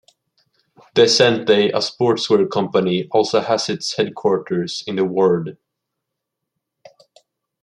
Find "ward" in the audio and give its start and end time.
5.05-5.59